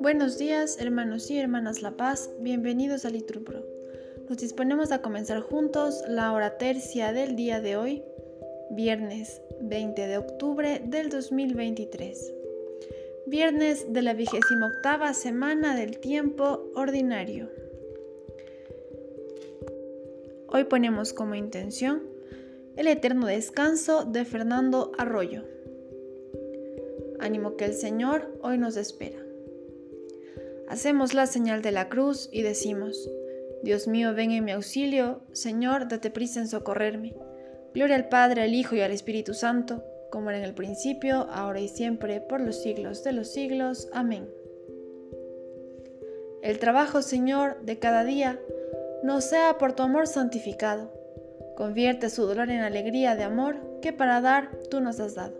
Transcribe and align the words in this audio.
Buenos 0.00 0.38
días, 0.38 0.78
hermanos 0.80 1.30
y 1.30 1.38
hermanas 1.38 1.82
La 1.82 1.96
Paz, 1.96 2.30
bienvenidos 2.38 3.04
a 3.04 3.10
Liturpro. 3.10 3.64
Nos 4.28 4.38
disponemos 4.38 4.92
a 4.92 5.02
comenzar 5.02 5.40
juntos 5.40 6.02
la 6.06 6.32
hora 6.32 6.58
tercia 6.58 7.12
del 7.12 7.36
día 7.36 7.60
de 7.60 7.76
hoy, 7.76 8.02
viernes 8.70 9.42
20 9.60 10.06
de 10.06 10.18
octubre 10.18 10.80
del 10.84 11.10
2023. 11.10 12.34
Viernes 13.26 13.92
de 13.92 14.02
la 14.02 14.14
vigésima 14.14 14.66
octava 14.66 15.14
semana 15.14 15.74
del 15.74 15.98
tiempo 15.98 16.70
ordinario. 16.74 17.50
Hoy 20.48 20.64
ponemos 20.64 21.12
como 21.12 21.34
intención 21.34 22.09
el 22.76 22.86
eterno 22.86 23.26
descanso 23.26 24.04
de 24.04 24.24
Fernando 24.24 24.92
Arroyo. 24.98 25.44
Ánimo 27.18 27.56
que 27.56 27.64
el 27.66 27.74
Señor 27.74 28.38
hoy 28.42 28.58
nos 28.58 28.76
espera. 28.76 29.18
Hacemos 30.68 31.14
la 31.14 31.26
señal 31.26 31.62
de 31.62 31.72
la 31.72 31.88
cruz 31.88 32.28
y 32.32 32.42
decimos, 32.42 33.10
Dios 33.62 33.88
mío, 33.88 34.14
ven 34.14 34.30
en 34.30 34.44
mi 34.44 34.52
auxilio, 34.52 35.20
Señor, 35.32 35.88
date 35.88 36.10
prisa 36.10 36.40
en 36.40 36.48
socorrerme. 36.48 37.14
Gloria 37.74 37.96
al 37.96 38.08
Padre, 38.08 38.42
al 38.42 38.54
Hijo 38.54 38.74
y 38.74 38.80
al 38.80 38.92
Espíritu 38.92 39.34
Santo, 39.34 39.84
como 40.10 40.30
era 40.30 40.38
en 40.38 40.44
el 40.44 40.54
principio, 40.54 41.28
ahora 41.30 41.60
y 41.60 41.68
siempre, 41.68 42.20
por 42.20 42.40
los 42.40 42.62
siglos 42.62 43.04
de 43.04 43.12
los 43.12 43.32
siglos. 43.32 43.88
Amén. 43.92 44.28
El 46.42 46.58
trabajo, 46.58 47.02
Señor, 47.02 47.60
de 47.62 47.78
cada 47.78 48.04
día, 48.04 48.40
nos 49.02 49.24
sea 49.24 49.58
por 49.58 49.74
tu 49.74 49.82
amor 49.82 50.06
santificado. 50.06 50.99
Convierte 51.60 52.08
su 52.08 52.24
dolor 52.24 52.50
en 52.50 52.60
alegría 52.60 53.16
de 53.16 53.22
amor 53.22 53.58
que 53.82 53.92
para 53.92 54.22
dar 54.22 54.50
tú 54.70 54.80
nos 54.80 54.98
has 54.98 55.14
dado. 55.14 55.34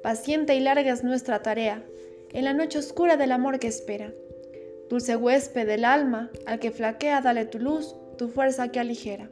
Paciente 0.00 0.54
y 0.54 0.60
larga 0.60 0.92
es 0.92 1.02
nuestra 1.02 1.42
tarea, 1.42 1.82
en 2.32 2.44
la 2.44 2.52
noche 2.52 2.78
oscura 2.78 3.16
del 3.16 3.32
amor 3.32 3.58
que 3.58 3.66
espera 3.66 4.14
Dulce 4.88 5.16
huésped 5.16 5.66
del 5.66 5.84
alma, 5.84 6.30
al 6.46 6.60
que 6.60 6.70
flaquea, 6.70 7.20
dale 7.20 7.46
tu 7.46 7.58
luz, 7.58 7.96
tu 8.16 8.28
fuerza 8.28 8.68
que 8.68 8.78
aligera. 8.78 9.28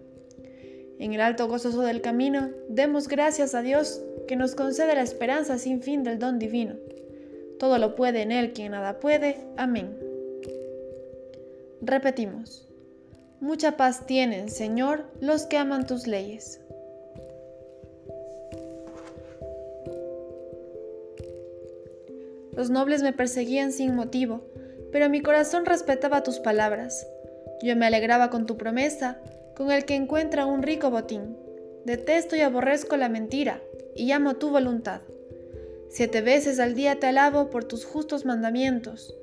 En 0.99 1.13
el 1.13 1.21
alto 1.21 1.47
gozoso 1.47 1.83
del 1.83 2.01
camino, 2.01 2.51
demos 2.69 3.07
gracias 3.07 3.55
a 3.55 3.63
Dios 3.63 4.03
que 4.27 4.35
nos 4.35 4.57
concede 4.57 4.97
la 4.97 5.03
esperanza 5.03 5.57
sin 5.57 5.83
fin 5.83 6.03
del 6.03 6.19
don 6.19 6.41
divino. 6.41 6.75
Todo 7.61 7.79
lo 7.79 7.95
puede 7.95 8.23
en 8.23 8.33
Él 8.33 8.53
quien 8.53 8.73
nada 8.73 8.99
puede. 8.99 9.37
Amén. 9.57 9.97
Repetimos. 11.81 12.72
Mucha 13.43 13.77
paz 13.77 14.07
tienen, 14.07 14.49
Señor, 14.49 15.05
los 15.21 15.45
que 15.45 15.59
aman 15.59 15.87
tus 15.87 16.07
leyes. 16.07 16.61
Los 22.57 22.71
nobles 22.71 23.03
me 23.03 23.13
perseguían 23.13 23.73
sin 23.73 23.95
motivo 23.95 24.41
pero 24.93 25.09
mi 25.09 25.23
corazón 25.23 25.65
respetaba 25.65 26.23
tus 26.23 26.39
palabras. 26.39 27.09
Yo 27.63 27.75
me 27.75 27.87
alegraba 27.87 28.31
con 28.31 28.47
tu 28.47 28.59
promesa, 28.59 29.19
con 29.57 29.73
el 29.73 29.87
que 29.87 29.97
encuentra 29.97 30.45
un 30.45 30.63
rico 30.63 30.91
botín. 30.91 31.37
Detesto 31.85 32.37
y 32.37 32.41
aborrezco 32.41 32.97
la 32.97 33.09
mentira, 33.09 33.61
y 33.97 34.13
amo 34.13 34.35
tu 34.35 34.51
voluntad. 34.51 35.01
Siete 35.89 36.21
veces 36.21 36.61
al 36.61 36.75
día 36.75 37.01
te 37.01 37.07
alabo 37.07 37.51
por 37.51 37.65
tus 37.65 37.85
justos 37.85 38.25
mandamientos. 38.25 39.15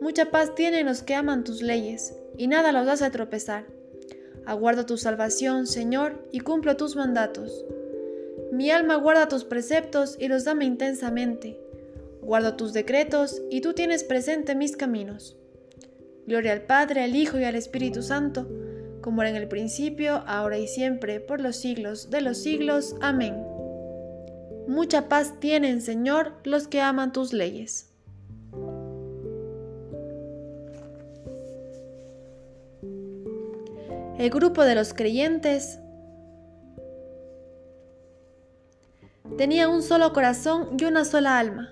Mucha 0.00 0.26
paz 0.26 0.54
tienen 0.54 0.86
los 0.86 1.02
que 1.02 1.14
aman 1.14 1.42
tus 1.42 1.62
leyes, 1.62 2.14
y 2.36 2.46
nada 2.46 2.72
los 2.72 2.88
hace 2.88 3.10
tropezar. 3.10 3.66
Aguardo 4.46 4.86
tu 4.86 4.96
salvación, 4.98 5.66
Señor, 5.66 6.26
y 6.30 6.40
cumplo 6.40 6.76
tus 6.76 6.96
mandatos. 6.96 7.64
Mi 8.52 8.70
alma 8.70 8.96
guarda 8.96 9.28
tus 9.28 9.44
preceptos 9.44 10.16
y 10.18 10.28
los 10.28 10.44
dame 10.44 10.64
intensamente. 10.64 11.58
Guardo 12.20 12.54
tus 12.54 12.72
decretos 12.72 13.42
y 13.50 13.60
tú 13.60 13.72
tienes 13.72 14.04
presente 14.04 14.54
mis 14.54 14.76
caminos. 14.76 15.36
Gloria 16.26 16.52
al 16.52 16.62
Padre, 16.62 17.02
al 17.02 17.16
Hijo 17.16 17.38
y 17.38 17.44
al 17.44 17.54
Espíritu 17.54 18.02
Santo, 18.02 18.48
como 19.00 19.22
era 19.22 19.30
en 19.30 19.36
el 19.36 19.48
principio, 19.48 20.22
ahora 20.26 20.58
y 20.58 20.66
siempre, 20.66 21.20
por 21.20 21.40
los 21.40 21.56
siglos 21.56 22.10
de 22.10 22.22
los 22.22 22.38
siglos. 22.38 22.96
Amén. 23.00 23.34
Mucha 24.66 25.08
paz 25.08 25.38
tienen, 25.40 25.82
Señor, 25.82 26.32
los 26.44 26.68
que 26.68 26.80
aman 26.80 27.12
tus 27.12 27.34
leyes. 27.34 27.93
El 34.16 34.30
grupo 34.30 34.62
de 34.64 34.76
los 34.76 34.94
creyentes 34.94 35.80
tenía 39.36 39.68
un 39.68 39.82
solo 39.82 40.12
corazón 40.12 40.76
y 40.78 40.84
una 40.84 41.04
sola 41.04 41.40
alma. 41.40 41.70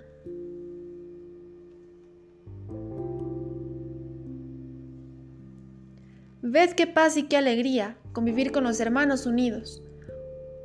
Ved 6.43 6.71
qué 6.73 6.89
paz 6.89 7.17
y 7.17 7.29
qué 7.29 7.37
alegría 7.37 7.97
convivir 8.13 8.51
con 8.51 8.65
los 8.65 8.81
hermanos 8.81 9.27
unidos. 9.27 9.81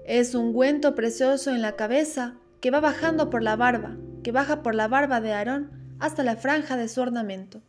Es 0.04 0.34
un 0.34 0.48
ungüento 0.48 0.96
precioso 0.96 1.52
en 1.52 1.62
la 1.62 1.76
cabeza 1.76 2.34
que 2.60 2.72
va 2.72 2.80
bajando 2.80 3.30
por 3.30 3.44
la 3.44 3.56
barba, 3.56 3.98
que 4.24 4.32
baja 4.32 4.64
por 4.64 4.74
la 4.74 4.88
barba 4.88 5.22
de 5.22 5.34
Aarón 5.34 5.70
hasta 6.00 6.24
la 6.24 6.38
franja 6.38 6.76
de 6.76 6.88
su 6.88 7.02
ornamento. 7.02 7.62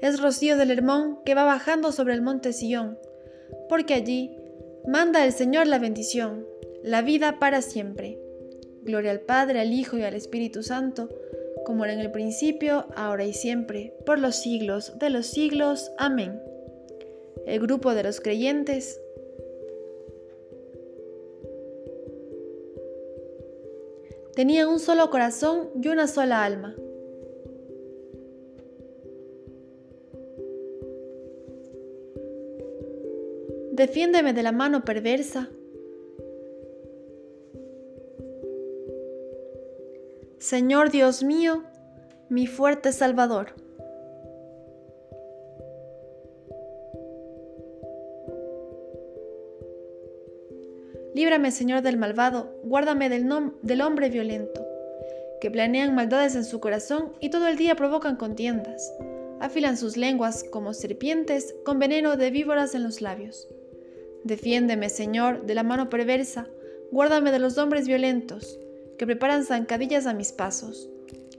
Es 0.00 0.20
rocío 0.20 0.56
del 0.56 0.70
Hermón 0.70 1.18
que 1.26 1.34
va 1.34 1.44
bajando 1.44 1.92
sobre 1.92 2.14
el 2.14 2.22
monte 2.22 2.52
Sión, 2.52 2.96
porque 3.68 3.94
allí 3.94 4.36
manda 4.86 5.24
el 5.24 5.32
Señor 5.32 5.66
la 5.66 5.78
bendición, 5.78 6.46
la 6.82 7.02
vida 7.02 7.38
para 7.38 7.62
siempre. 7.62 8.18
Gloria 8.82 9.10
al 9.10 9.20
Padre, 9.20 9.60
al 9.60 9.72
Hijo 9.72 9.98
y 9.98 10.02
al 10.02 10.14
Espíritu 10.14 10.62
Santo, 10.62 11.08
como 11.64 11.84
era 11.84 11.92
en 11.92 12.00
el 12.00 12.10
principio, 12.10 12.86
ahora 12.96 13.24
y 13.24 13.32
siempre, 13.32 13.94
por 14.06 14.18
los 14.18 14.36
siglos 14.36 14.98
de 14.98 15.10
los 15.10 15.26
siglos. 15.26 15.90
Amén 15.98 16.40
el 17.48 17.60
grupo 17.60 17.94
de 17.94 18.02
los 18.02 18.20
creyentes. 18.20 19.00
Tenía 24.34 24.68
un 24.68 24.78
solo 24.78 25.10
corazón 25.10 25.70
y 25.82 25.88
una 25.88 26.06
sola 26.06 26.44
alma. 26.44 26.76
Defiéndeme 33.78 34.32
de 34.32 34.42
la 34.42 34.50
mano 34.50 34.84
perversa. 34.84 35.48
Señor 40.40 40.90
Dios 40.90 41.22
mío, 41.22 41.62
mi 42.28 42.48
fuerte 42.48 42.90
Salvador. 42.90 43.54
Líbrame, 51.14 51.52
Señor, 51.52 51.82
del 51.82 51.98
malvado, 51.98 52.50
guárdame 52.64 53.08
del, 53.08 53.28
del 53.62 53.80
hombre 53.82 54.10
violento, 54.10 54.66
que 55.40 55.52
planean 55.52 55.94
maldades 55.94 56.34
en 56.34 56.44
su 56.44 56.58
corazón 56.58 57.12
y 57.20 57.30
todo 57.30 57.46
el 57.46 57.56
día 57.56 57.76
provocan 57.76 58.16
contiendas. 58.16 58.92
Afilan 59.38 59.76
sus 59.76 59.96
lenguas 59.96 60.42
como 60.50 60.74
serpientes 60.74 61.54
con 61.64 61.78
veneno 61.78 62.16
de 62.16 62.32
víboras 62.32 62.74
en 62.74 62.82
los 62.82 63.00
labios. 63.00 63.48
Defiéndeme, 64.28 64.90
Señor, 64.90 65.46
de 65.46 65.54
la 65.54 65.62
mano 65.62 65.88
perversa, 65.88 66.46
guárdame 66.92 67.32
de 67.32 67.38
los 67.38 67.56
hombres 67.56 67.88
violentos, 67.88 68.58
que 68.98 69.06
preparan 69.06 69.44
zancadillas 69.44 70.04
a 70.06 70.12
mis 70.12 70.32
pasos. 70.32 70.90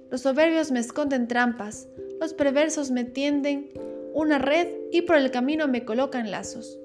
Los 0.09 0.21
soberbios 0.21 0.71
me 0.71 0.79
esconden 0.79 1.27
trampas, 1.27 1.87
los 2.19 2.33
perversos 2.33 2.89
me 2.89 3.03
tienden 3.03 3.69
una 4.15 4.39
red 4.39 4.67
y 4.91 5.03
por 5.03 5.17
el 5.17 5.29
camino 5.29 5.67
me 5.67 5.85
colocan 5.85 6.31
lazos. 6.31 6.79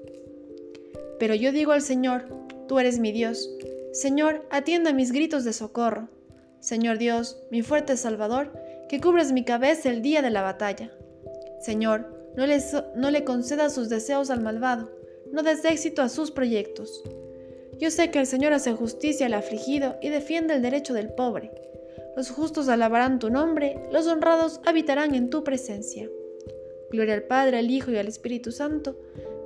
Pero 1.17 1.33
yo 1.33 1.51
digo 1.51 1.71
al 1.71 1.81
Señor, 1.81 2.27
Tú 2.67 2.79
eres 2.79 2.99
mi 2.99 3.11
Dios. 3.11 3.49
Señor, 3.93 4.45
atienda 4.49 4.91
mis 4.93 5.11
gritos 5.11 5.43
de 5.43 5.53
socorro. 5.53 6.09
Señor 6.59 6.97
Dios, 6.97 7.37
mi 7.51 7.61
fuerte 7.61 7.95
Salvador, 7.95 8.51
que 8.89 8.99
cubres 8.99 9.31
mi 9.31 9.43
cabeza 9.43 9.89
el 9.89 10.01
día 10.01 10.23
de 10.23 10.31
la 10.31 10.41
batalla. 10.41 10.91
Señor, 11.61 12.31
no 12.35 12.47
le, 12.47 12.59
no 12.95 13.11
le 13.11 13.23
concedas 13.23 13.73
sus 13.73 13.89
deseos 13.89 14.31
al 14.31 14.41
malvado, 14.41 14.89
no 15.31 15.43
des 15.43 15.65
éxito 15.65 16.01
a 16.01 16.09
sus 16.09 16.31
proyectos. 16.31 17.03
Yo 17.77 17.91
sé 17.91 18.09
que 18.09 18.19
el 18.19 18.25
Señor 18.25 18.53
hace 18.53 18.73
justicia 18.73 19.25
al 19.25 19.33
afligido 19.33 19.97
y 20.01 20.09
defiende 20.09 20.53
el 20.53 20.61
derecho 20.61 20.93
del 20.93 21.09
pobre. 21.09 21.51
Los 22.15 22.31
justos 22.31 22.69
alabarán 22.69 23.19
tu 23.19 23.29
nombre, 23.29 23.77
los 23.91 24.07
honrados 24.07 24.61
habitarán 24.65 25.13
en 25.15 25.29
tu 25.29 25.43
presencia. 25.43 26.09
Gloria 26.89 27.15
al 27.15 27.23
Padre, 27.23 27.57
al 27.57 27.69
Hijo 27.69 27.91
y 27.91 27.97
al 27.97 28.07
Espíritu 28.07 28.51
Santo, 28.51 28.97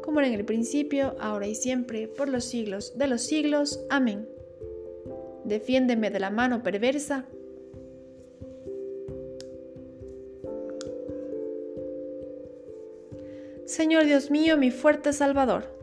como 0.03 0.19
era 0.19 0.27
en 0.27 0.35
el 0.35 0.45
principio, 0.45 1.15
ahora 1.19 1.47
y 1.47 1.55
siempre, 1.55 2.07
por 2.07 2.29
los 2.29 2.43
siglos 2.43 2.97
de 2.97 3.07
los 3.07 3.21
siglos. 3.21 3.79
Amén. 3.89 4.29
Defiéndeme 5.45 6.11
de 6.11 6.19
la 6.19 6.29
mano 6.29 6.61
perversa. 6.61 7.25
Señor 13.69 14.05
Dios 14.05 14.31
mío, 14.31 14.57
mi 14.57 14.71
fuerte 14.71 15.13
Salvador. 15.13 15.77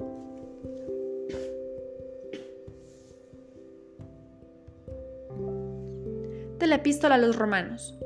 de 6.58 6.66
la 6.66 6.74
epístola 6.74 7.14
a 7.14 7.18
los 7.18 7.36
romanos. 7.36 7.96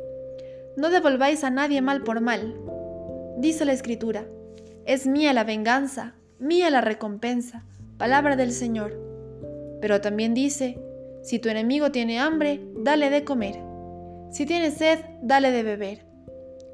No 0.77 0.91
devolváis 0.91 1.45
a 1.45 1.51
nadie 1.51 1.81
mal 1.81 2.03
por 2.03 2.21
mal. 2.21 2.61
Dice 3.39 3.65
la 3.65 3.73
Escritura, 3.73 4.27
es 4.85 5.07
mía 5.07 5.33
la 5.33 5.45
venganza, 5.45 6.15
mía 6.39 6.69
la 6.69 6.83
recompensa, 6.83 7.65
palabra 7.97 8.37
del 8.37 8.53
Señor. 8.53 9.01
Pero 9.81 10.03
también 10.03 10.35
dice, 10.35 10.79
si 11.23 11.39
tu 11.39 11.49
enemigo 11.49 11.91
tiene 11.91 12.19
hambre, 12.19 12.61
dale 12.77 13.09
de 13.09 13.25
comer. 13.25 13.55
Si 14.31 14.45
tiene 14.45 14.73
sed, 14.73 14.99
dale 15.23 15.51
de 15.53 15.63
beber. 15.63 16.05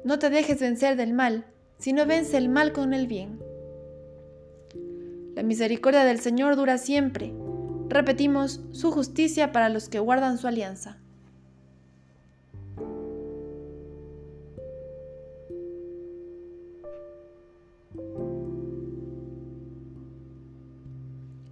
No 0.03 0.19
te 0.19 0.29
dejes 0.29 0.59
vencer 0.59 0.97
del 0.97 1.13
mal, 1.13 1.45
sino 1.77 2.05
vence 2.05 2.37
el 2.37 2.49
mal 2.49 2.71
con 2.73 2.93
el 2.93 3.07
bien. 3.07 3.39
La 5.35 5.43
misericordia 5.43 6.03
del 6.03 6.19
Señor 6.19 6.55
dura 6.55 6.77
siempre. 6.77 7.33
Repetimos, 7.89 8.61
su 8.71 8.91
justicia 8.91 9.51
para 9.51 9.69
los 9.69 9.87
que 9.87 9.99
guardan 9.99 10.37
su 10.37 10.47
alianza. 10.47 10.97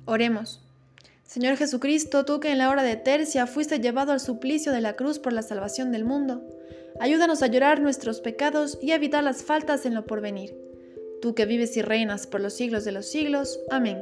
Oremos. 0.06 0.65
Señor 1.36 1.58
Jesucristo, 1.58 2.24
tú 2.24 2.40
que 2.40 2.50
en 2.50 2.60
la 2.60 2.70
hora 2.70 2.82
de 2.82 2.96
tercia 2.96 3.46
fuiste 3.46 3.82
llevado 3.82 4.14
al 4.14 4.22
suplicio 4.22 4.72
de 4.72 4.80
la 4.80 4.96
cruz 4.96 5.20
por 5.20 5.34
la 5.34 5.42
salvación 5.42 5.92
del 5.92 6.06
mundo, 6.06 6.48
ayúdanos 6.98 7.44
a 7.44 7.48
llorar 7.48 7.82
nuestros 7.82 8.22
pecados 8.22 8.80
y 8.82 8.92
a 8.92 8.96
evitar 8.96 9.22
las 9.22 9.44
faltas 9.44 9.86
en 9.86 9.96
lo 9.96 10.06
porvenir. 10.06 10.56
Tú 11.22 11.36
que 11.36 11.46
vives 11.46 11.76
y 11.76 11.82
reinas 11.82 12.26
por 12.26 12.40
los 12.40 12.54
siglos 12.54 12.86
de 12.86 12.94
los 12.94 13.08
siglos. 13.08 13.60
Amén. 13.70 14.02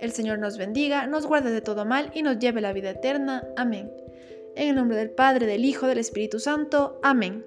El 0.00 0.12
Señor 0.12 0.38
nos 0.38 0.56
bendiga, 0.56 1.06
nos 1.06 1.26
guarde 1.26 1.50
de 1.50 1.60
todo 1.60 1.84
mal 1.84 2.10
y 2.14 2.22
nos 2.22 2.38
lleve 2.38 2.62
la 2.62 2.72
vida 2.72 2.92
eterna. 2.92 3.46
Amén. 3.58 3.92
En 4.56 4.68
el 4.68 4.74
nombre 4.74 4.96
del 4.96 5.10
Padre, 5.10 5.44
del 5.44 5.66
Hijo, 5.66 5.86
del 5.86 5.98
Espíritu 5.98 6.38
Santo. 6.38 6.98
Amén. 7.02 7.44